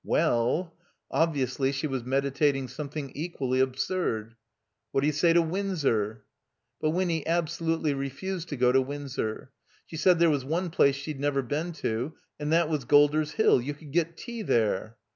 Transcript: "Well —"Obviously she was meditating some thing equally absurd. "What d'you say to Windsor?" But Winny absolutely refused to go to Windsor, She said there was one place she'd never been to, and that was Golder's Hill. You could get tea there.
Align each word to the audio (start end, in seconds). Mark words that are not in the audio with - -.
"Well 0.03 0.73
—"Obviously 1.21 1.71
she 1.71 1.85
was 1.85 2.03
meditating 2.03 2.69
some 2.69 2.89
thing 2.89 3.11
equally 3.13 3.59
absurd. 3.59 4.33
"What 4.91 5.01
d'you 5.01 5.11
say 5.11 5.31
to 5.33 5.43
Windsor?" 5.43 6.23
But 6.79 6.89
Winny 6.89 7.23
absolutely 7.27 7.93
refused 7.93 8.49
to 8.49 8.55
go 8.55 8.71
to 8.71 8.81
Windsor, 8.81 9.51
She 9.85 9.97
said 9.97 10.17
there 10.17 10.27
was 10.31 10.43
one 10.43 10.71
place 10.71 10.95
she'd 10.95 11.19
never 11.19 11.43
been 11.43 11.71
to, 11.85 12.15
and 12.39 12.51
that 12.51 12.67
was 12.67 12.85
Golder's 12.85 13.33
Hill. 13.33 13.61
You 13.61 13.75
could 13.75 13.91
get 13.91 14.17
tea 14.17 14.41
there. 14.41 14.97